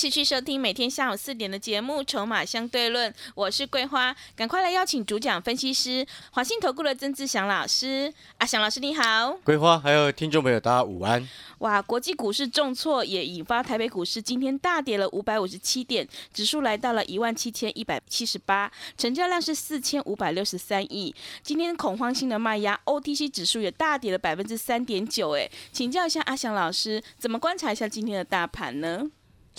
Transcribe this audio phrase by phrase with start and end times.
[0.00, 8.10] 欢迎持续收听每天下午四点的节目《筹码相对论》，我是桂花，赶快来邀请主讲分析师华信投顾的曾志祥老师。
[8.38, 11.28] 阿祥老师你好，桂花还有听众朋友大家午安。
[11.58, 21.14] 哇，国际股市重挫也引发台北股市今天大跌了五百五十七点，指数来到了一万七千一百七十八，成交量是四千五百六十三亿。
[21.42, 25.32] 今天恐慌性的卖压，OTC 指数也大跌了百分之三点九。
[25.36, 29.02] 哎，请教一下阿祥老师，怎么观察一下今天的大盘呢？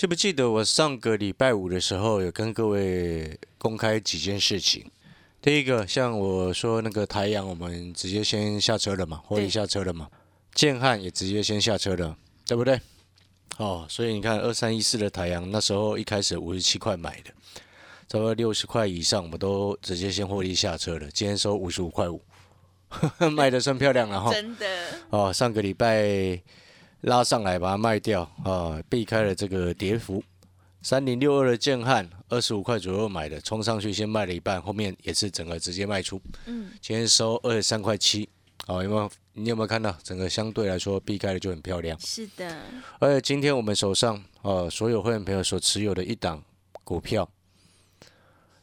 [0.01, 4.83] 记不记得我上个礼拜五的时候有跟各位公开几件事情？
[5.43, 10.09] 第一个，像我说那个台阳，我们直接先下车了嘛，获利下车了嘛。
[10.55, 12.81] 建汉也直接先下车了，对不对？
[13.57, 17.29] 哦，所以你看二三一四的台阳那时候一开始五十七块买的，
[18.07, 21.07] 差不多六十块以上，我们都直接先获利下车了。
[21.11, 22.19] 今天收五十五块五，
[23.37, 24.33] 卖的算漂亮了哈。
[24.33, 24.65] 真的。
[25.11, 26.41] 哦，上个礼拜。
[27.01, 30.23] 拉上来把它卖掉啊，避开了这个跌幅。
[30.83, 36.19] 三零六二的建汉，二十五块左右买的，冲上去先卖了一半，后面也是整个直接卖出。
[36.47, 38.27] 嗯，今天收二十三块七。
[38.65, 39.11] 好，有没有？
[39.33, 39.95] 你有没有看到？
[40.03, 41.99] 整个相对来说避开的就很漂亮。
[41.99, 42.57] 是的。
[42.99, 46.43] 而且今天我们手上呃，所有会员朋友所持有的一档
[46.83, 47.29] 股票，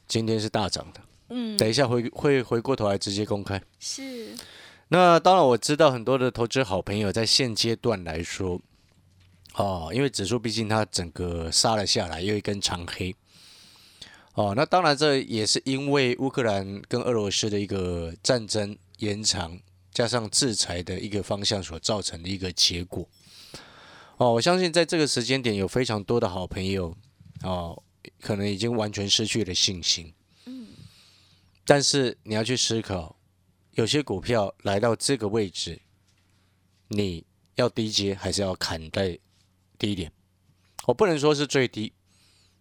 [0.08, 1.00] 今天是大涨的。
[1.30, 1.56] 嗯。
[1.56, 3.62] 等一下回会回过头来直接公开。
[3.78, 4.34] 是。
[4.90, 8.58] 那当然，我知道很多的投资好朋友在现阶段来说，
[9.54, 13.14] 哦，因为指数毕竟它整个杀了下来，又一根长黑，
[14.32, 19.60] 哦，那当然这也是因为乌克兰跟俄罗斯的一个战争延长，
[19.92, 23.06] 加上制裁的一个方向所造成的一个结果，
[24.16, 26.96] 哦，我相信在这个时间点，有非常多的好朋友，
[27.42, 27.82] 哦，
[28.22, 30.14] 可能已经完全失去了信心，
[30.46, 30.68] 嗯，
[31.66, 33.17] 但是你要去思考。
[33.78, 35.80] 有些股票来到这个位置，
[36.88, 37.24] 你
[37.54, 39.16] 要低接还是要砍在
[39.78, 40.10] 低点？
[40.86, 41.92] 我不能说是最低，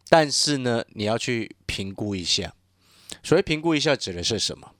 [0.10, 2.54] 但是呢，你要去评估一下。
[3.24, 4.76] 所谓评估一下，指的是什么？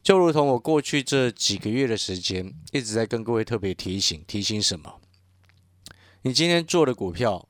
[0.00, 5.00] 就如同我过去这几个月的时间，一直在跟各位特别提醒，提醒什么？
[6.22, 7.48] 你今天做的股票，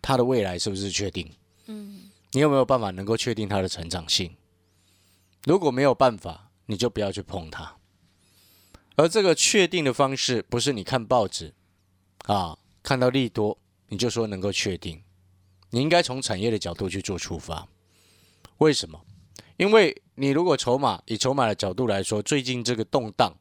[0.00, 1.30] 它的未来是不是确定？
[1.66, 4.34] 嗯，你有没有办法能够确定它的成长性？
[5.44, 7.76] 如果没有办法，你就不要去碰它，
[8.96, 11.52] 而这个确定的方式不是你看报纸
[12.26, 13.58] 啊，看到利多
[13.88, 15.02] 你就说能够确定，
[15.70, 17.68] 你应该从产业的角度去做出发。
[18.58, 19.04] 为什么？
[19.56, 23.34] 因为你如果筹码以筹码的角度来说，最近这个动荡，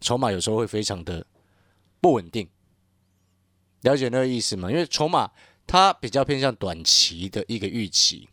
[0.00, 1.26] 筹码有时候会非常的
[2.00, 2.48] 不稳定。
[3.80, 4.70] 了解那个意思吗？
[4.70, 5.30] 因为筹码
[5.66, 8.28] 它比较偏向短期的一个预期，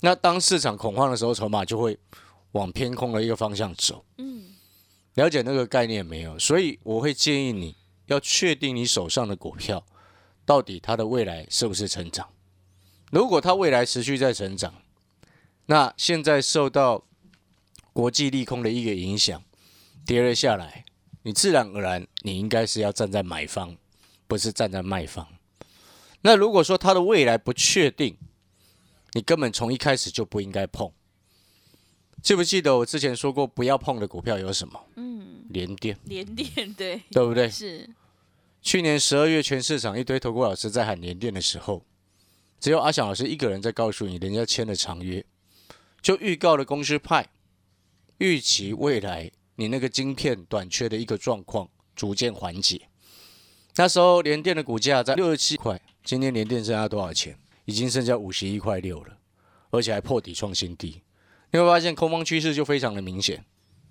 [0.00, 1.98] 那当市场恐慌的时候，筹码就会。
[2.52, 4.54] 往偏空的一个方向走，嗯，
[5.14, 6.38] 了解那个概念没有？
[6.38, 7.76] 所以我会建议你
[8.06, 9.84] 要确定你手上的股票
[10.44, 12.28] 到底它的未来是不是成长。
[13.10, 14.74] 如果它未来持续在成长，
[15.66, 17.04] 那现在受到
[17.92, 19.42] 国际利空的一个影响，
[20.04, 20.84] 跌了下来，
[21.22, 23.76] 你自然而然你应该是要站在买方，
[24.26, 25.26] 不是站在卖方。
[26.22, 28.16] 那如果说它的未来不确定，
[29.12, 30.90] 你根本从一开始就不应该碰。
[32.22, 34.80] 记不记得我之前说过不要碰的股票有什么？
[34.96, 37.48] 嗯，联电，联电对， 对不对？
[37.48, 37.88] 是。
[38.62, 41.84] 去年十二月，全市场一堆投顾老师在喊联电的时候，
[42.58, 45.24] 只有阿翔老师一个人在告诉你，人家签了长约，
[46.02, 47.28] 就预告了公司派，
[48.18, 52.88] 预期未来你那个晶片短缺的一个状况逐渐缓解。
[53.76, 57.38] 那时候联电的股价在六十七块，今天联电剩下多少钱？
[57.66, 59.18] 已经剩下五十一块六了，
[59.70, 61.02] 而且还破底创新低。
[61.56, 63.42] 你会发现空方趋势就非常的明显，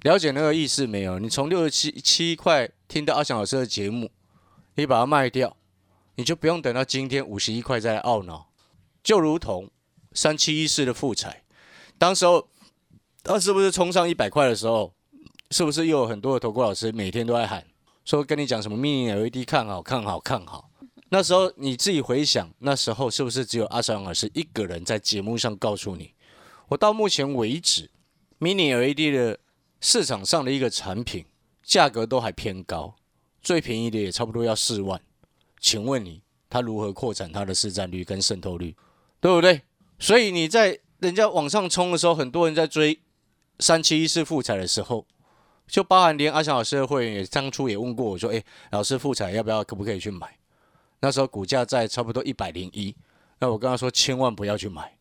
[0.04, 1.18] 了解那个意思没有？
[1.18, 4.12] 你从六十七七块听到阿翔老师的节目，
[4.76, 5.58] 你把它卖掉，
[6.14, 8.52] 你就不用等到今天五十一块再来懊恼。
[9.04, 9.72] 就如同
[10.14, 11.42] 三七一四的复彩，
[11.98, 12.48] 当时候
[13.24, 14.94] 它是不是冲上一百块的时候，
[15.50, 17.66] 是不是又有很多的投顾老师每天都在喊，
[18.04, 20.70] 说跟你讲什么 mini LED 看好看好看好？
[21.10, 26.14] 那时候你自己回想，那时候是不是只有阿翔老师一个人在节目上告诉你？
[26.70, 27.90] 我到目前为止
[28.40, 29.40] ，Mini LED 的
[29.80, 31.26] 市场上的一个产品
[31.64, 32.96] 价格都还偏高，
[33.42, 35.00] 最便宜的也差不多要四万。
[35.60, 38.76] 请问你，它如何扩展它的市占率跟渗透率，
[39.20, 39.62] 对不对？
[40.00, 43.00] 所以你在人家往上冲的时候，很多人在追
[43.60, 45.06] 三七一四复彩的时候，
[45.68, 50.38] 就包含连阿翔老师的会员也当初也问过我说：“哎，老师复彩要不要可不可以去买？”
[51.02, 52.96] 那时候股价在差不多一百零一，
[53.40, 54.98] 那我跟他说千万不要去买。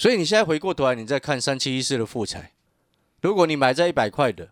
[0.00, 2.52] 所以你现在回过头来，你再看三七一四的富彩，
[3.20, 4.48] 如果你买在一百块的，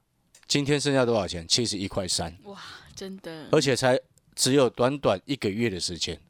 [0.46, 1.48] 今天剩下多少钱？
[1.48, 2.60] 七十一块三，哇，
[2.94, 3.98] 真的，而且才
[4.34, 6.20] 只有短短一个月的时间。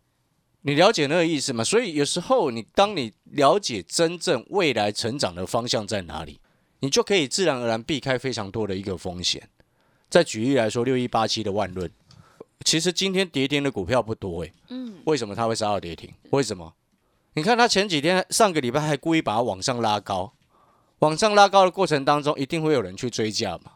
[0.61, 1.65] 你了解那个意思吗？
[1.65, 6.39] 所以有时候你当你了解真正未来成长的方向在哪里，
[6.79, 9.49] 你就可以自然而然避开非常多的一个风险。
[10.09, 11.91] 再举例来说，六一八七的万润，
[12.65, 14.53] 其实今天跌停的股票不多诶。
[14.69, 16.09] 嗯，为什么它会杀到跌停？
[16.31, 16.73] 为什么？
[17.35, 20.33] 你看他前几天上个礼拜还故意把它往上拉高，
[21.01, 23.73] 往上拉高的过程当中，一定会有人去追价嘛。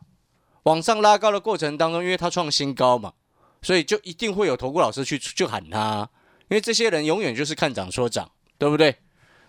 [0.64, 3.12] 往上拉高的过程当中，因为它创新高嘛，
[3.62, 6.08] 所以就一定会有投顾老师去去喊他，
[6.48, 8.96] 因为这些人永远就是看涨说涨，对不对？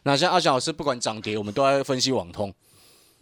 [0.04, 2.54] 那像阿翔老师，不管涨跌，我们都要分析网通，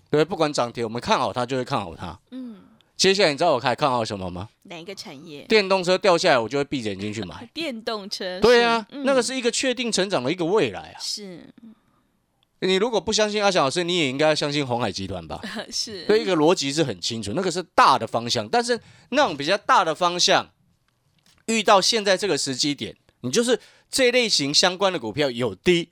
[0.09, 0.35] 对不？
[0.35, 2.19] 管涨跌，我们看好它就会看好它。
[2.31, 2.61] 嗯，
[3.01, 4.47] 接下来你知道我还看好什么吗？
[4.61, 5.41] 哪一个产业？
[5.49, 7.49] 电动车掉下来，我就会闭着眼睛去买。
[7.51, 8.39] 电动车。
[8.39, 11.01] 对啊，嗯那个是一个确定成长的一个未来啊。
[11.01, 11.51] 是
[12.59, 15.41] 你如果不相信阿翔老师，你也应该要相信红海集团吧？
[15.73, 18.47] 是，所以一个逻辑是很清楚，那个是大的方向。
[18.47, 20.51] 但是那种比较大的方向，
[21.47, 23.59] 遇到现在这个时机点，你就是
[23.89, 25.89] 这类型相关的股票有低，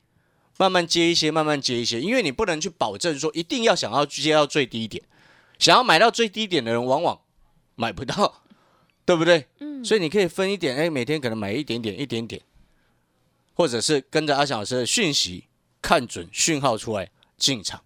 [0.60, 5.04] 慢慢接一些，慢慢接一些，因为你不能去保证说一定要想要接到最低点，
[5.60, 7.20] 想要买到最低点的人往往
[7.76, 8.42] 买不到，
[9.06, 9.46] 对不对？
[9.60, 12.42] 嗯，所以你可以分一点，哎，每天可能买一点点，一点点，
[13.54, 15.46] 或者是跟着阿翔老师的讯息，
[15.82, 17.82] 看准讯号出来进场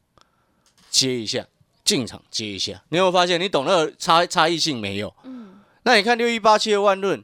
[0.90, 1.48] 接一下，
[1.84, 2.84] 进场接一下。
[2.90, 5.14] 你有没有发现，你懂那个差差异性没有？
[5.24, 7.24] 嗯，那你看六一八七的万润，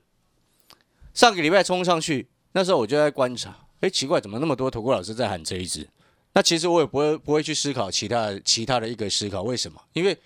[1.13, 5.87] 上个礼拜冲上去，那时候我就在观察，哎，奇怪，怎么那么多投顾老师在喊这一只？
[6.33, 9.81] 那其实我也不会不会去思考其他的其他的一个思考，为什么？
[9.93, 10.17] 因为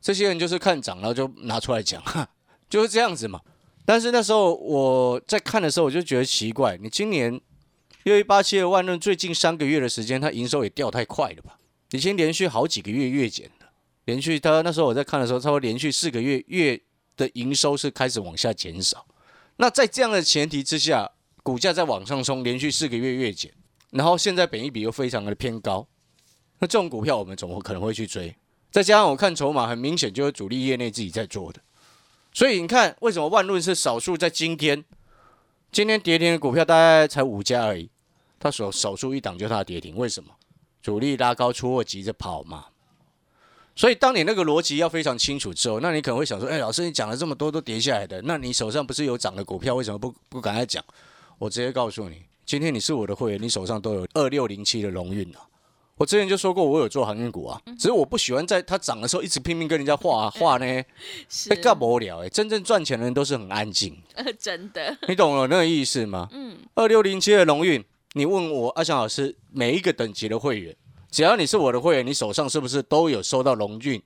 [0.00, 2.28] 这些人就是看涨，然后就拿出来讲，哈，
[2.70, 3.40] 就是这样子嘛。
[3.84, 7.40] 但是那时候我在看的时候，我就觉得奇怪，你今年
[8.04, 11.58] 六一八七的万润最近三个月的时间，它营收也掉太快了吧？
[11.92, 13.70] 已经连续好几个月月减了，
[14.04, 16.78] 连续它那时候我在看的时候，差不多连续四个月月
[17.16, 19.06] 的营收是开始往下减少。
[19.56, 21.10] 那在这样的前提之下，
[21.42, 23.50] 股价在往上冲，连续四个月月减，
[23.90, 25.88] 然后现在本益比又非常的偏高，
[26.58, 28.36] 那这种股票我们怎么可能会去追？
[28.70, 31.60] 再加上我看筹码，很明显就是主力业内自己在做的。
[32.32, 34.84] 所以你看，为什么万润是少数在今天，
[35.72, 37.90] 今天跌停的股票大概才五家而已，
[38.38, 40.30] 它少少数一档就它的跌停，为什么？
[40.82, 42.66] 主力拉高出货急着跑嘛。
[43.74, 50.84] 所以当你那个逻辑要非常清楚之后，那你可能会想说，哎，老师你讲了这么多都跌下来的，那你手上不是有涨的股票，为什么不不赶快讲？
[51.38, 55.40] 我直接告诉你，今天你是我的会员，你手上都有二六零七的龙运啊。
[55.98, 60.84] 我之前就说过，我有做航运股啊，只是我不喜欢在它涨的时候一直拼命跟人家画啊画呢，
[61.28, 62.28] 是被干无聊哎。
[62.28, 66.28] 真正赚钱的人都是很安静， 呃，真的，你懂了那个意思吗？
[66.30, 70.76] 嗯，二六零七的龙运，你问我阿翔老师，每一个等级的会员，
[71.10, 74.00] 只要你是我的会员，你手上是不是都有收到龙运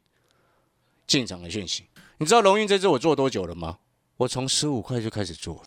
[1.07, 1.85] 进场的讯息？
[2.17, 3.79] 你知道龙运这支我做多久了吗？
[4.17, 5.63] 我从十五块就开始做，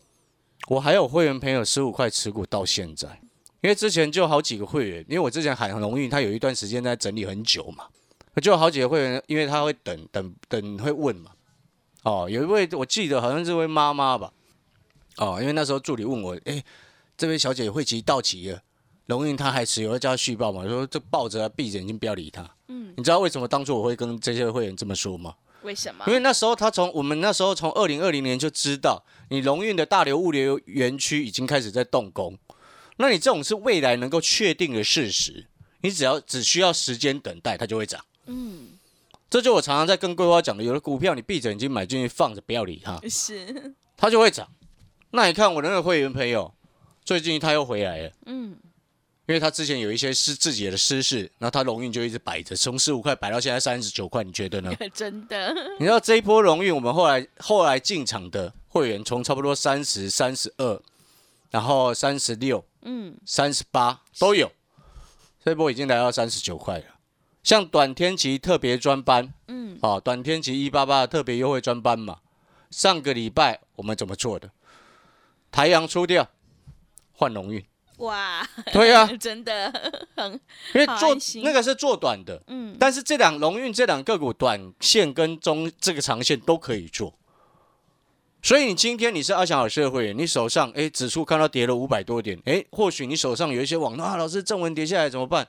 [0.66, 3.20] 我还有会员朋友十五块持股到现在。
[3.66, 7.86] 因为之前就好几个会员，因为我之前喊龙运，他有一段时间在整理很久嘛，
[8.40, 11.32] 就有好几个会员，因为他会等等等会问嘛。
[12.04, 14.32] 哦，有一位我记得好像是位妈妈吧，
[15.16, 16.62] 哦，因为那时候助理问我，哎，
[17.16, 18.62] 这位小姐会期到期了，
[19.06, 20.62] 龙运他还持有，要叫他续报嘛？
[20.62, 22.48] 我说这抱着啊，闭着眼睛不要理他。
[22.68, 25.34] 嗯，你知道为什么当初我会跟这些会员这么说吗？
[25.62, 26.12] 为什么因？
[26.12, 32.38] 为那时候他从我们那时候从二零二零年就知道，你龙运的大流物流园区已经开始在动工，
[32.96, 35.46] 那你这种是未来能够确定的事实，
[35.80, 38.04] 你只要只需要时间等待，它就会涨。
[38.26, 38.68] 嗯，
[39.28, 44.48] 这就我常常在跟桂花讲的，有的股票你闭着眼睛买进去放着，不要理它，是，它就会涨。
[45.10, 46.52] 那你看我的那个会员朋友，
[47.04, 48.12] 最近他又回来了。
[48.26, 48.56] 嗯，
[49.26, 54.72] 因为他之前有一些是自己的私事，然后他龙运就一直摆着，从十五块摆到现在三十九块，你觉得呢？
[54.92, 60.82] 真的，你知道这一波荣运，我们后来后来进场的会员，从差不多三十三十二，
[61.50, 64.50] 然后三十六、嗯，三十八都有，
[65.44, 66.84] 这波已经来到三十九块了。
[67.42, 72.18] 像短天期特别专班，嗯，啊，短天期一八八特别优惠专班嘛，
[72.70, 74.50] 上个礼拜我们怎么做的？
[75.52, 76.28] 台阳出掉，
[77.12, 77.64] 换龙运，
[77.98, 79.72] 哇，对啊， 真的
[80.16, 80.32] 很，
[80.74, 87.16] 因为做那个是做短的，嗯，但是这两龙运这两个股短线跟中这个长线都可以做，
[88.46, 95.48] 所以你今天你是阿翔老师的会，你手上哎指数看到跌了五百多点，哎，或许你手上有一些网啊，老师正文跌下来怎么办？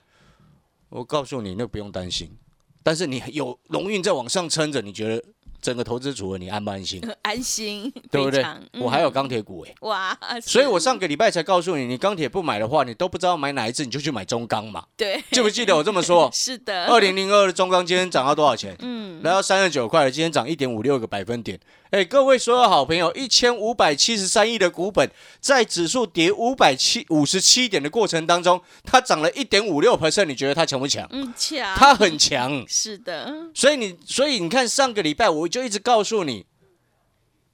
[0.89, 2.35] 我告诉你，那不用担心。
[2.81, 5.23] 但是你有龙运在往上撑着，你觉得
[5.61, 7.01] 整个投资组合你安不安心？
[7.23, 8.45] 安心， 对不对？
[8.79, 14.83] 我还有嗯钢铁股哎、哇，所以我上个礼拜才告诉你，你钢铁不买的话，你都不知道买哪一只，你就去买中钢嘛。
[14.95, 16.29] 对，记不记得我这么说？
[16.33, 18.75] 是的，二零零二的中钢今天涨到多少钱？
[18.79, 21.59] 嗯，来到三十九块了，今天涨一点五六个百分点。
[21.89, 25.09] 哎，各位所有好朋友，一千五百七十三亿的股本，
[25.39, 31.07] 在指数跌五百七五十七点的过程当中，它涨了一点五六 percent，你觉得它强不强？
[31.11, 32.61] 嗯，强，它很强。
[32.67, 36.45] 是的，所以你，所以你看，上个礼拜我就一直告诉你，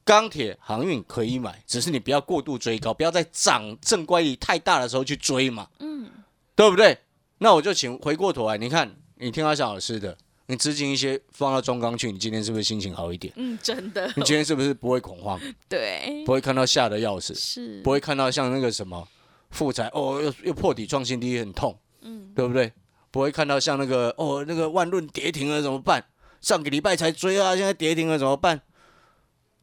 [0.04, 6.10] 钢铁航运可以买，只是你不要过度追高，不要在涨正乖离太大的时候去追嘛，嗯，
[6.56, 6.98] 对不对？
[7.38, 13.34] 那我就请回过头来，你看，你听阿翔老师的，你资金一些放到中钢去，你今天是不是心情好一点？
[13.38, 19.08] 嗯，真的，你今天是不是不会恐慌，对，不会看到吓得要死，是，不会看到像那个什么
[19.52, 22.72] 富彩哦又又破底创新低很痛，嗯，对不对？
[23.12, 26.04] 不会看到像那个哦那个万润跌停了怎么办？
[26.44, 28.62] 上个礼拜才追啊，现在跌停了怎么办？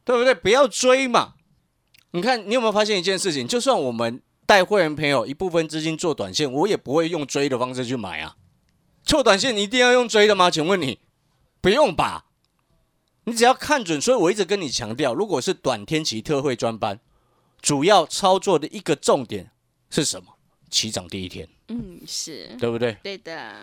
[0.03, 0.33] 对不对？
[0.33, 1.35] 不要追嘛！
[2.11, 3.47] 你看你有没有发现一件事情？
[3.47, 8.35] 就算我们带会员朋友一部分资金做短线，我也不会用追的方式去买啊。
[9.03, 10.49] 做短线你一定要用追的吗？
[10.49, 10.99] 请问你
[11.61, 12.25] 不用吧？
[13.25, 14.01] 你只要看准。
[14.01, 16.99] 所以我一直跟你强调，如果是短天期特惠专班，
[17.61, 19.51] 主要操作的一个重点
[19.91, 20.33] 是什么？
[20.71, 22.97] 起涨第一天，嗯，是，对不对？
[23.03, 23.53] 对的，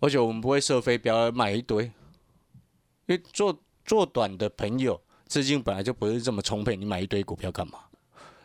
[0.00, 7.80] 而且我们不会设飞镖买一堆，因为做做短的朋友资金本来就不是这么充沛，你买一堆股票干嘛？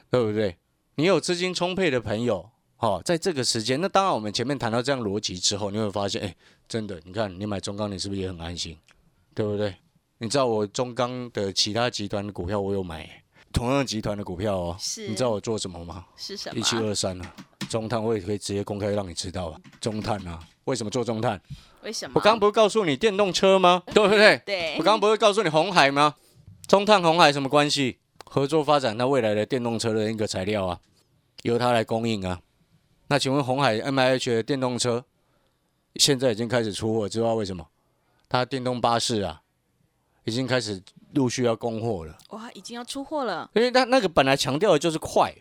[0.10, 0.58] 对不对？
[0.96, 6.36] 你有资金充沛的朋友，哦，在这个时间，那当然我们前面谈到这样逻辑之后，你会发现，哎，
[6.68, 8.78] 真的，你看你买中钢，你是不是也很安心？
[9.34, 9.76] 对不对？
[10.20, 16.06] 你知道我中钢的其他集团的股票我有买，同样集团的股票哦，是你知道我做什么吗？
[16.16, 16.60] 是什么？
[16.60, 17.36] 一七二三啊，
[17.68, 21.42] 中碳我也可以直接公开让你知道啊，中碳啊，为什么做中碳？
[21.84, 22.14] 为什么？
[22.16, 23.84] 我刚刚不是告诉你电动车吗？
[23.94, 24.42] 对不对？
[24.46, 26.16] 对，我刚刚不是告诉你红海吗？
[26.68, 28.00] 中碳红海什么关系？
[28.26, 30.80] 合作发展它未来的电动车的一个材料啊，
[31.44, 32.40] 由它来供应啊。
[33.08, 35.06] 那请问红海 M I H 的电动车
[35.98, 37.68] 现在已经开始出货，知道为什么？
[38.28, 39.42] 它电动巴士啊，
[40.24, 40.82] 已经开始
[41.14, 42.18] 陆续要供货了。
[42.30, 45.32] 哇，已经要出货了，因为它那个本来强调的就是快，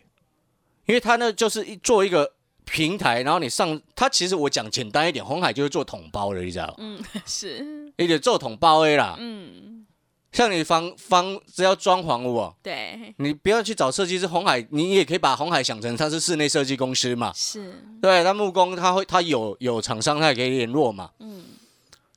[0.85, 2.33] 因为它那就是一做一个
[2.65, 6.73] 平台，然后你上它其实我讲简单一点，红海就是做桶包的，你知道吗？
[6.77, 9.15] 嗯， 是，一点做桶包 A 啦。
[9.19, 9.85] 嗯，
[10.31, 17.31] 像你房房只要装潢哦，对，你不要去找设计师，红海你也可以把红海想成它是室内设计公司嘛。
[17.35, 21.11] 是，对，那木工它会它有有厂商，它也可以联络嘛。
[21.19, 21.43] 嗯，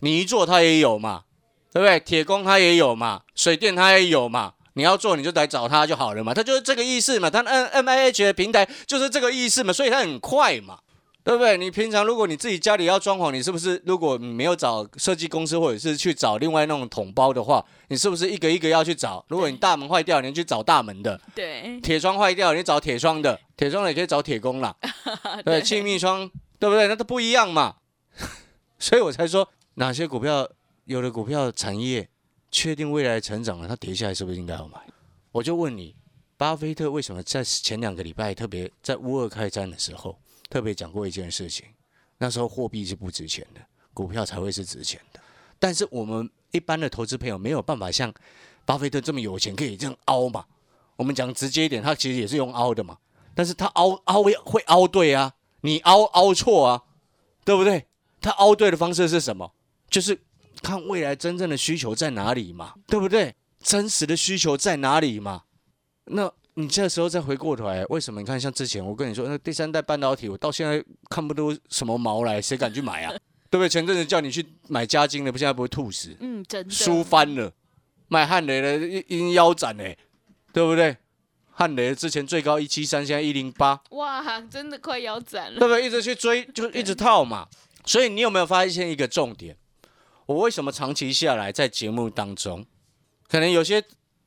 [0.00, 1.24] 你一做它也有嘛，
[1.72, 2.00] 对不对？
[2.00, 4.54] 铁工它也有嘛，水电它也有嘛。
[4.76, 7.30] 你要做你就来找他就好了嘛，他就是这个意思嘛。
[7.30, 10.78] 他 N M I H 的平台就是这个意思嘛，所以它很快嘛，
[11.24, 11.56] 对不对？
[11.56, 19.24] 你平常如果你自己家里要装潢，你是不是如果你没有找设计公司或者是去找另外那种桶包的话，你是不是一个一个要去找？
[19.28, 24.76] 如果你大门坏掉，你去找大门的；对，铁窗坏掉，你找铁窗的；铁窗的也可以找铁工啦。
[25.42, 26.86] 对，气密窗，对不对？
[26.86, 27.76] 那都不一样嘛。
[28.78, 30.46] 所以我才说，哪些股票，
[30.84, 32.08] 有的股票产业
[32.50, 34.80] 确定未来成长了，它跌下来是不是应该要买？
[35.32, 35.94] 我就问你，
[36.36, 41.66] 巴菲特为什么在前两个礼拜，特别在乌俄开战的时候，特别讲过一件事情？
[42.18, 43.60] 那时候货币是不值钱的，
[43.92, 45.20] 股票才会是值钱的。
[45.58, 48.12] 但是我们一般的投资朋友没有办法像
[48.64, 50.44] 巴菲特这么有钱，可以这样凹嘛？
[50.96, 52.96] 我们讲直接一点，他其实也是用凹的嘛。
[53.34, 56.82] 但是他凹凹会会凹对啊，你凹凹错啊，
[57.44, 57.86] 对不对？
[58.20, 59.52] 他凹对的方式是什么？
[59.90, 60.18] 就是
[60.62, 63.34] 看未来真正的需求在哪里嘛，对不对？
[63.62, 65.42] 真实的需求在哪里嘛？
[66.06, 68.20] 那你这时候再回过头来，为什么？
[68.20, 73.12] 你看像之前我跟你说，那第三代半导体，我到现在看不出什么毛来，谁敢去买啊？
[73.50, 73.68] 对不对？
[73.68, 76.16] 前阵子叫你去买嘉金的，不现在不会吐死？
[76.20, 77.52] 嗯，真的，输翻了，
[78.08, 79.96] 卖汉雷的一一腰斩哎，
[80.52, 80.96] 对不对？
[81.50, 85.86] 汉雷之前最高一七三，现在一零八，哇，真的快腰斩了，对不对？
[85.86, 87.48] 一直去追，就一直套嘛。
[87.84, 89.56] 所以你有没有发现一个重点？
[90.26, 92.66] 我为什么长期下来在节目当中，
[93.28, 93.82] 可能有些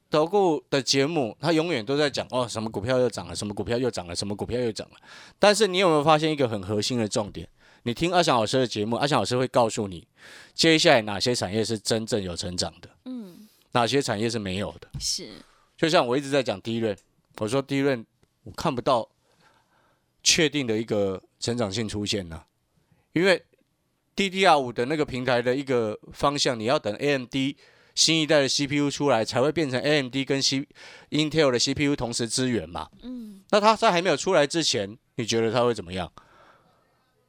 [0.09, 4.95] 投顾的节目，他永远都在讲哦，什么股票又涨了，什么股票又涨了，什么股票又涨了。
[5.37, 7.47] 但是你有没有发现一个很核心的重点？
[7.83, 10.07] 你听阿翔老师的节目，阿翔老师会告诉你，
[10.53, 14.89] 接下来哪些产业是真正有成长的，嗯，哪些产业是没有的。
[14.99, 15.29] 是，
[15.77, 16.97] 就像我一直在讲第一润，
[17.37, 18.05] 我说第一润
[18.43, 19.07] 我看不到
[20.23, 22.43] 确定的一个成长性出现呢、
[23.13, 23.41] 因为
[24.19, 27.33] DDR 五的那个平台的一个方向，你要等 AMD
[27.95, 30.67] 新一代的 CPU 出来，才会变成 AMD 跟 C
[31.11, 32.89] Intel 的 CPU 同时支援嘛。
[33.01, 36.11] 嗯，那它在还没有出来之前，你觉得它会怎么样？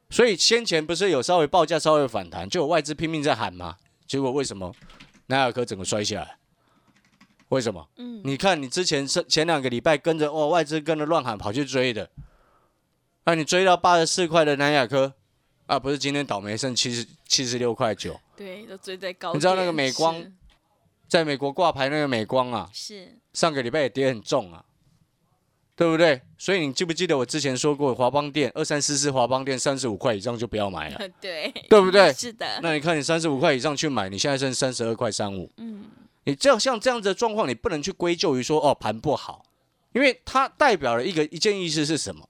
[0.09, 4.73] 所以先前不是有稍微报价稍微反弹，就有外资拼命在喊嘛，结果为什么
[5.27, 6.35] 南亚科整个摔下来？
[7.47, 7.87] 为什么？
[7.95, 12.09] 嗯，你看你之前是前两个礼拜跟着哦外资跟着乱喊跑去追的，
[13.23, 15.13] 那、你追到八十四块的南亚科
[15.71, 19.33] 啊，不是今天倒霉剩七十七十六块九，对，都追在高。
[19.33, 20.21] 你知道那个美光
[21.07, 24.65] 在美国挂牌那个美光啊，是上个礼拜也跌很重啊，
[25.77, 26.21] 对不对？
[26.37, 32.11] 所以你记不记得我之前说过，华邦店二三四四华邦店三十五块以上就不要买了， 对，对不对？
[32.13, 35.85] 是的，那你看你三十五块以上去买，你现在剩三十二块三五，嗯，
[36.25, 39.45] 你这样像这样子的状况，你不能去归咎于说哦盘不好，
[39.93, 42.27] 因为它代表了一个一件意思是什么？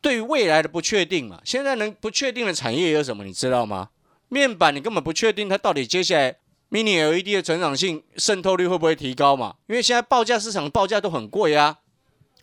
[0.00, 1.40] 对于未来的不确定嘛。
[1.44, 3.24] 现在能不确定的产业有什么？
[3.24, 3.90] 你知道吗？
[4.28, 6.36] 面板你根本不确定它到底接下来
[6.70, 9.56] Mini LED 的成长性渗透率会不会提高嘛？
[9.68, 11.78] 因为现在报价市场报价都很贵啊。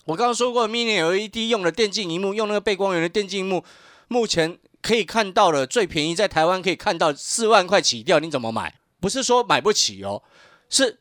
[0.06, 3.64] 我刚刚说过，Mini LED 用的电竞荧幕，用那个背光源的电竞荧幕，
[4.08, 8.76] 目前可以看到的最便宜，在台湾可以看到四万块起跳，你怎么买？
[9.00, 10.24] 不是说买不起哦，
[10.70, 11.00] 是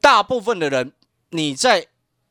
[0.00, 0.92] 大部分的人
[1.30, 1.86] 你在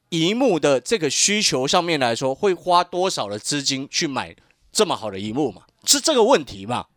[0.09, 4.35] 荧幕的这个需求上面来说，会花多少的资金去买
[4.71, 5.63] 这么好的荧幕嘛？
[5.85, 6.87] 是这个问题嘛？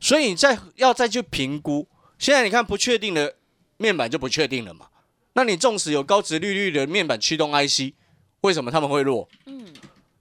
[0.00, 3.36] 所以你再要再去评估，现在你看不确定的
[3.76, 4.86] 面板就不确定了嘛？
[5.34, 7.94] 那你纵使有高值利率的面板驱动 IC，
[8.42, 9.28] 为什么他们会弱？
[9.46, 9.64] 嗯，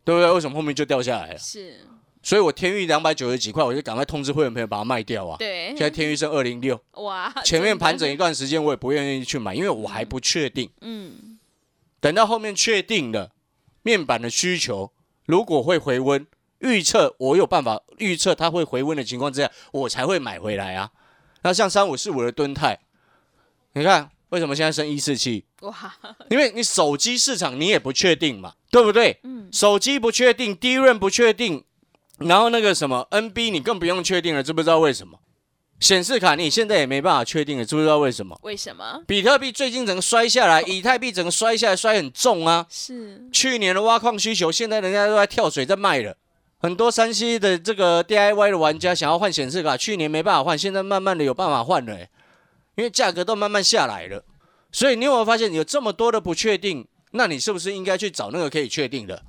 [0.06, 0.32] 对不对？
[0.32, 1.38] 为什么后面就掉下来了？
[1.38, 1.82] 是，
[2.24, 5.36] 所以我天域两百九十几块，我就赶快通知会员朋友把它卖掉啊！
[5.38, 10.70] 对现，在天域剩二零六，哇，前面盘整一，段时间，我也不愿意去买，因为我还不确定。
[10.80, 11.31] 嗯，
[12.02, 13.32] 等到后面确定了
[13.84, 14.92] 面板的需求，
[15.26, 16.28] 如果会回温，
[16.60, 20.92] 预测我有办法预测它会回温的情况之下，我才会买回来啊。
[21.44, 22.80] 那像三五四五的敦泰，
[23.74, 25.46] 你看为什么现在升一四七？
[25.62, 25.96] 哇，
[26.30, 29.20] 因为你手机市场你也不确定嘛，对不对？
[29.24, 31.64] 嗯，手机不确定，低润不确定，
[32.18, 35.20] 然后那个什么 NB 你更不用确定了，知不知道为什么？
[35.82, 38.40] 显示卡你现在也没办法确定了，知不知道为什么？
[38.44, 39.02] 为什么？
[39.08, 42.68] 比特币最近整个摔下来， 以太币整个摔下来，摔很重啊。
[42.70, 46.16] 是，去年的挖矿需求，现在人家都在跳水在卖了。
[46.60, 52.08] 很多山西的这个 DIY 的玩家想要换显示卡，去年没办法换，现在慢慢的有办法换了、欸，
[52.76, 54.24] 因为价格都慢慢下来了。
[54.72, 56.88] 所以你有没有发现有这么多的不确定？
[57.14, 59.24] 那你是不是应该去找那个可以确定的？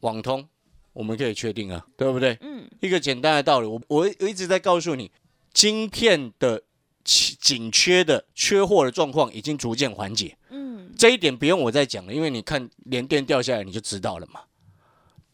[0.00, 0.48] 网通
[0.94, 2.38] 我们可以确定啊，对不对？
[2.40, 5.10] 嗯，一个简单的道理，我我我一直在告诉你，
[5.52, 6.62] 晶片的
[7.04, 10.36] 紧紧缺的缺货的状况已经逐渐缓解。
[10.50, 14.40] 嗯，这一点不用我再讲了，因为你看连电掉下来你就知道了嘛。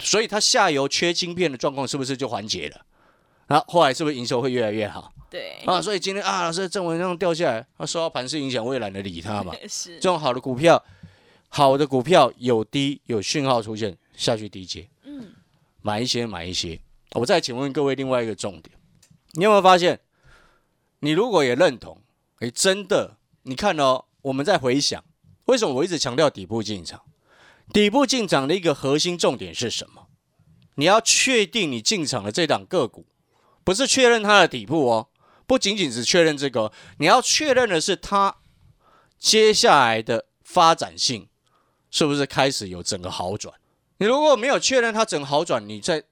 [0.01, 2.87] 所以它下游缺晶片的状况是不是就缓解了？
[3.49, 5.81] 然后后来是不是营收会越来越好对，啊？
[5.81, 9.55] 所以今天啊，老师正文这样掉下来，它受到盘势影响，我也懒得理它嘛。
[9.67, 10.83] 是这，种好的股票，
[11.49, 15.33] 好的股票有低有讯号出现下去低接，嗯，
[15.83, 16.79] 买一些买一些。
[17.13, 18.71] 我再请问各位另外一个重点，
[19.33, 19.99] 你有没有发现？
[21.01, 22.03] 你如果也认同，
[22.41, 25.05] 诶，真的，你看哦，我们在回想，
[25.47, 27.03] 为什么我一直强调底部进场？
[27.73, 30.07] 底部进场的一个核心重点是什么？
[30.77, 33.07] 你要确定你进场的这档个股，
[33.65, 35.09] 不是确认它的底部哦，
[35.47, 38.37] 不仅仅是确认这个哦，你要确认的是它
[39.19, 41.29] 接下来的发展性
[41.91, 43.55] 是不是开始有整个好转？
[43.99, 46.05] 你如果没有确认它整个好转，你在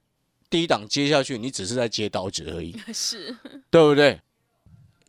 [0.49, 3.35] 低档接下去，你只是在接刀子而已， 是
[3.69, 4.21] 对不对？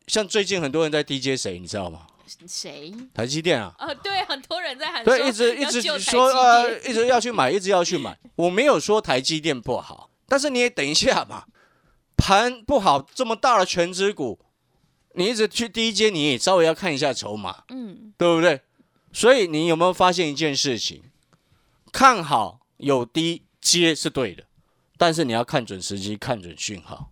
[0.09, 2.07] 像最近很多人在 DJ 谁，你知道吗？
[2.47, 2.93] 谁？
[3.15, 8.19] 台积电啊，哦，对，很多人在喊对，一直一直说呃，一直要去买，一直要去买。
[8.37, 11.45] 我没有说台积电不好，但是你也等一下嘛，
[12.17, 14.39] 盘不好，这么大的全指股，
[15.15, 18.61] 你一直去低接，你也稍微要看一下筹码，嗯，对不对？
[19.13, 21.03] 所以你有没有发现一件事情？
[21.91, 24.45] 看好有低接是对的，
[24.99, 27.11] 但是你要看准时机，看准讯号。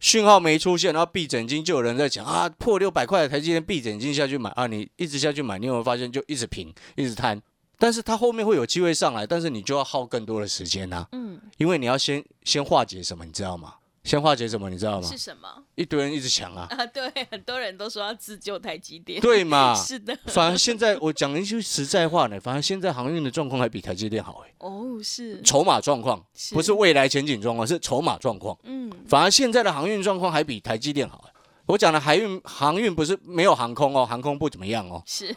[0.00, 7.40] 讯号没出现，然后闭着眼睛就有人在讲啊，破六百块的台积电闭着眼睛下去买啊，你一直下去买，你有没有发现就一直平，一直摊？
[7.78, 13.74] 但是它后面会有机会上来，但是你就要耗更多的时间呐、嗯，因为你要先先化解什么，你知道吗？
[14.10, 15.16] 先化解什么，你知道吗是？
[15.16, 16.84] 什么一堆人一直抢啊，啊？
[16.84, 19.72] 对，很多人都说要自救台积电，对嘛？
[19.78, 26.20] 是的，反而现在我讲一句实在话呢，反而现在航运的状况还比台积电好哎、哦，是，筹码状况
[26.50, 28.58] 不是未来前景状况，是筹码状况。
[28.64, 31.32] 嗯，反而现在的航运状况还比台积电好、欸。
[31.66, 35.00] 我讲的海运航运不是没有航空哦，航空不怎么样哦。
[35.06, 35.32] 是，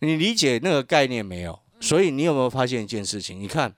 [0.00, 1.60] 你理解那个概念没有？
[1.80, 3.38] 所以你有没有发现一件事情？
[3.40, 3.76] 你看，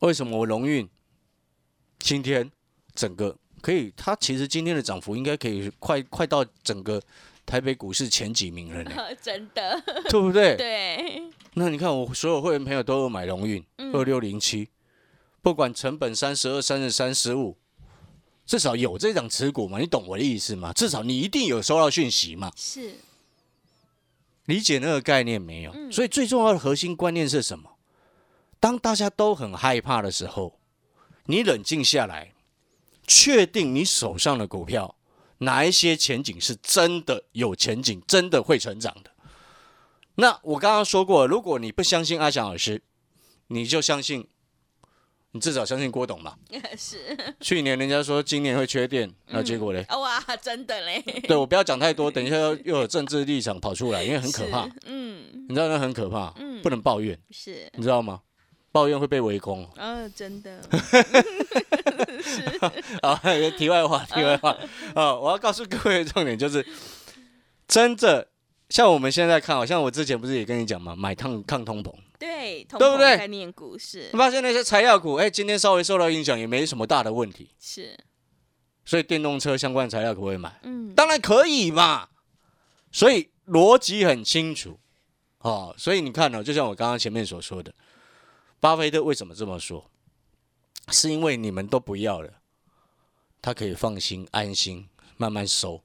[0.00, 0.86] 为什么我龙运
[2.00, 2.50] 今天
[2.94, 3.92] 整个可以？
[3.96, 7.00] 它其实今天的涨幅应该可以快快到整个
[7.46, 8.90] 台北股市前几名了呢，
[9.22, 10.56] 真的，对不对？
[10.56, 11.22] 对，
[11.54, 14.68] 那你看我所有会员朋友都有买龙运嗯二六零七，
[15.42, 17.56] 不管成本三十二、三十三、十五，
[18.46, 19.78] 至少有这张持股嘛？
[19.78, 20.72] 你懂我的意思吗？
[20.72, 22.50] 至少你一定有收到讯息嘛？
[22.56, 22.94] 是，
[24.46, 25.72] 理解那个概念没有？
[25.74, 27.70] 嗯所以最重要的核心观念是什么？
[28.58, 30.59] 当大家都很害怕的时候，
[31.30, 32.32] 你冷静下来，
[33.06, 34.96] 确定你手上的股票
[35.38, 39.12] 哪一些前景是真的有前景，真的会成长的。
[40.16, 42.82] 那我刚刚说过，如果你不相信阿翔老师，
[43.46, 44.26] 你就相信，
[45.30, 46.36] 你至少相信郭董嘛。
[46.76, 49.86] 是，去年人家说今年会缺电，那结果嘞？
[49.88, 58.20] 哇，真的嘞，对我不要讲太多， 等一下又又有政治立场跑出来，因为很可怕。，嗯，你知道那很可怕，嗯不能抱怨，是，你知道吗？
[58.72, 59.68] 抱怨会被围攻。
[59.76, 60.60] 嗯，真的，
[63.02, 63.20] 啊，
[63.58, 64.56] 题外话，题外话。
[64.94, 66.64] 啊， 我要告诉各位的重点就是，
[67.66, 68.28] 真的
[68.68, 73.16] 像我们现在看，好像我之前不是也跟你讲嘛，买抗抗通膨，对，对不对？
[73.16, 74.10] 概念股是。
[74.12, 77.98] 发现那些材料股，哎，今天稍微受到影响，也没什么大的问题，是，
[78.84, 80.60] 所以电动车相关材料可不可以买？
[80.62, 82.08] 嗯，当然可以嘛。
[82.92, 84.78] 所以逻辑很清楚。
[85.38, 85.72] 哦。
[85.78, 87.72] 所以你看呢、就像我刚刚前面所说的，
[88.60, 89.90] 巴菲特为什么这么说？
[90.88, 92.40] 是因为你们都不要了，
[93.40, 95.82] 他可以放心安心慢慢收，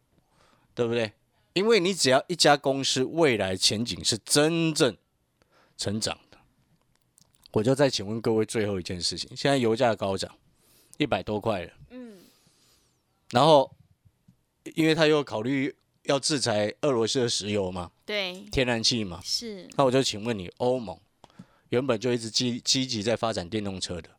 [0.74, 1.14] 对不对？
[1.54, 4.98] 因为你只要一家公司未来前景是真正
[5.78, 6.38] 成长的，
[7.54, 10.36] 我就再请问各位最后一件事情：现在油价高涨，
[10.98, 12.18] 一百多块了，嗯，
[13.30, 13.74] 然后
[14.74, 21.00] 因为他又考虑要制裁俄罗斯的石油嘛，对，天然气嘛，是，那我就请问你，欧盟
[21.76, 24.10] 原本就一直积积极在发展电动车的，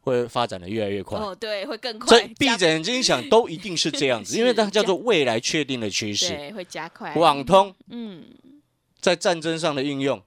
[0.00, 1.16] 会发展的越来越快。
[1.16, 6.30] 哦，对，会更所快以，闭着眼睛想，都一定是这样子， 因为它叫做未来确定的趋势。
[6.30, 8.24] 对，会加快，网通嗯，
[9.00, 10.20] 在战争上的应用，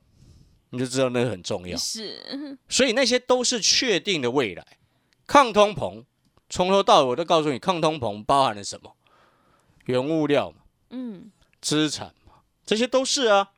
[0.69, 1.77] 你就知道那个很重要。
[1.77, 4.65] 是，所以那些都是确定的未来。
[5.25, 6.05] 抗通膨，
[6.49, 8.95] 从头到尾我都告诉你，抗通膨包含了什么？
[9.87, 10.57] 原物料嘛，
[10.91, 13.51] 嗯，资产嘛，这些都是啊。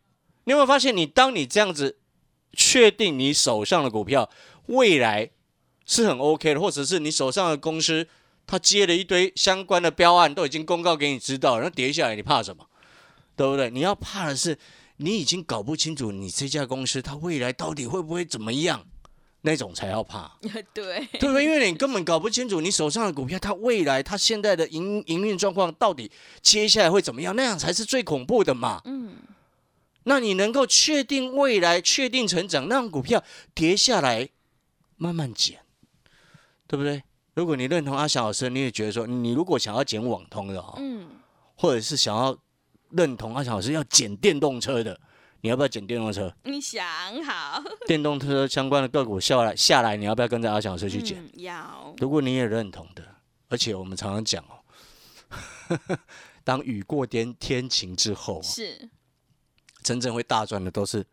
[0.46, 2.00] 你有没有发现，你当你这样子
[2.54, 4.30] 确定你手上的股票
[4.68, 5.30] 未来
[5.86, 8.08] 是很 OK 的，或者是你手上的公司
[8.46, 12.66] 它接了一堆相关的标案，都已经公告给你知道然后跌下来你怕什么？
[13.36, 13.70] 对不对？
[13.70, 14.58] 你要怕的是
[14.98, 18.86] 你已经搞不清楚你这家公司它未来到底会不会怎么样，
[19.42, 20.38] 那种才要怕。
[20.74, 21.46] 对，对不对？
[21.46, 28.82] 因为你根本搞不清楚你手上的股票，它未来它现在的营营运状况到底接下来会怎么样，那样才是最恐怖的嘛。
[28.84, 29.16] 嗯，
[30.10, 34.28] 那你能够确定未来、确定成长，那样股票跌下来
[34.98, 35.60] 慢慢减，
[36.66, 37.04] 对不对？
[37.36, 41.10] 如果你认同阿翔老师，你也觉得说，你如果想要减网通的哦，嗯，
[41.56, 42.36] 或者是想要
[42.90, 45.00] 认同阿翔老师要减电动车的，
[45.42, 46.34] 你要不要减电动车？
[46.46, 46.84] 你想
[47.24, 51.24] 好，电动车相关的个股下来下来，你要不要跟着阿翔老师去减？
[51.24, 53.04] 嗯，要，如果你也认同的，
[53.48, 54.58] 而且我们常常讲哦，
[56.44, 58.90] 当雨过天天晴之后，是，
[59.90, 61.04] 真正会大赚的都是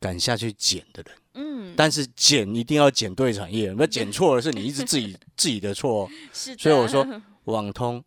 [0.00, 1.16] 敢下去捡的人。
[1.34, 6.10] 嗯，但是捡一定要捡对产业，那捡错了是你一直自己 自己的错、哦。
[6.32, 7.06] 是，所以我说
[7.44, 8.02] 网通、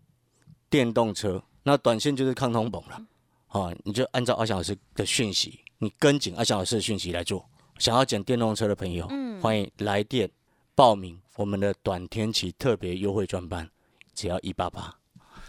[0.70, 3.02] 电动车，那短线就是抗通膨了。
[3.48, 7.48] 啊，你就按照阿翔老师的讯息，你跟紧阿翔老师的讯息来做。
[7.80, 10.30] 想要捡电动车的朋友，嗯欢迎来电
[10.76, 13.70] 报名我们的短天期特别优惠专班，
[14.14, 14.98] 只要一八八。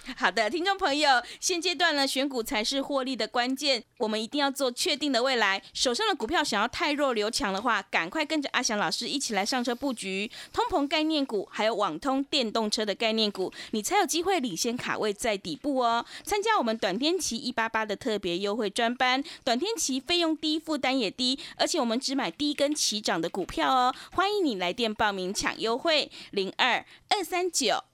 [0.18, 5.62] 好的，听众朋友，现阶段呢，选股才是获利的关键，我们一定要做确定的未来。
[5.72, 16.04] 手上的股票想要太弱留强的话，赶快跟着阿翔老师一起来上车布局通膨概念股，还有网通电动车的概念股，你才有机会领先卡位在底部哦。
[16.22, 23.94] 参加我们短天期一八八的特别优惠专班，短天期费用低，负担也低，而且我们只买低跟起涨的股票哦。
[24.12, 27.93] 欢迎你来电报名抢优惠，零二二三九。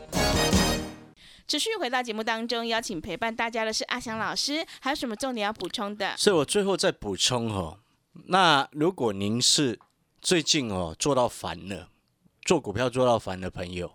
[1.51, 6.15] 持续回到节目当中，邀请陪伴大家的是阿翔老师，还有什么重点要补充的？
[6.15, 7.77] 所以我最后再补充哦，
[8.27, 9.77] 那如果您是
[10.21, 11.89] 最近哦做到烦了，
[12.45, 13.91] 做股票做到烦的朋友，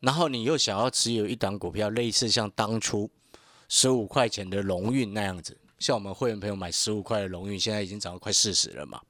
[0.00, 3.08] 然后你又想要持有一档股票，类似像当初
[3.68, 9.00] 十五块钱的龙运那样子，像我们会员朋友买十五块的龙运，现在已经涨到快四十了嘛，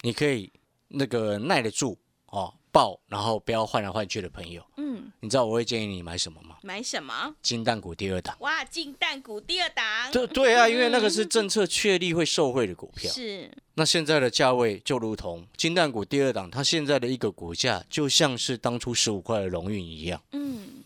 [0.00, 0.52] 你可以
[0.88, 6.56] 那个耐得住哦，报然后不要换来换去的朋友，嗯，你知道我会建议你买什么吗？
[6.62, 7.34] 买什么？
[7.42, 8.34] 金蛋股第二档。
[8.40, 13.12] 哇，金蛋股第二档，对对啊，因为那个是政策确立会受惠的股票。
[13.12, 20.22] 是那现在的价位就如同金蛋股第二档，它现在的一个股价就像是当初十五块的龙运一样。
[20.32, 20.84] 嗯，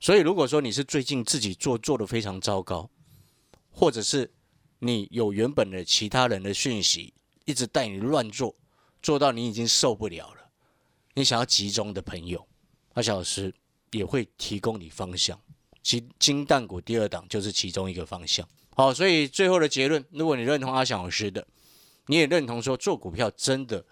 [0.00, 2.88] 所以如果说你是最近自己做做的非常糟糕，
[3.70, 4.30] 或者是
[4.78, 7.12] 你有原本的其他人的讯息
[7.44, 8.54] 一直带你乱做，
[9.02, 10.39] 做到你已经受不了了，
[11.14, 12.46] 你想要集中的朋友，
[12.94, 13.52] 阿小老师
[13.90, 15.38] 也会提供你方向。
[15.82, 18.46] 金金蛋股第二档就是其中一个方向。
[18.76, 21.46] 好，所以最后的结论，如果你认同阿翔老师的，
[22.06, 23.84] 你也认同说做股票真的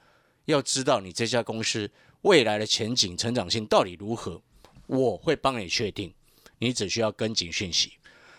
[0.45, 1.91] 要知道你这家公司
[2.23, 4.41] 未来的前景、成长性到底如何，
[4.87, 6.15] 我会帮你确定，
[6.59, 7.95] 你只需要跟紧讯息。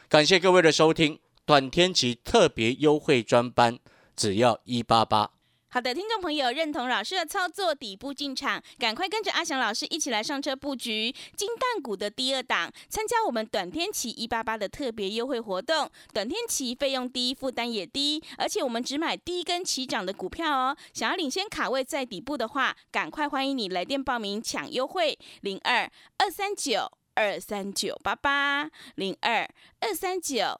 [0.08, 3.78] 感谢各位的收听，短天期特别优惠专班
[4.16, 5.32] 只要一八八。
[5.72, 15.88] 好的，听众朋友认同老师的操作，底部进场，赶快跟着阿翔老师一起来上车布局金蛋股的第二档，参加我们短天期一八八的特别优惠活动。
[16.12, 20.76] 短天期费用低，负担也低，而且我们只买低跟起涨的股票哦。
[20.92, 29.48] 想要领先卡位在底部的话，赶快欢迎你来电报名抢优惠，零二二三九二三九八八零二
[29.82, 30.60] 二三九。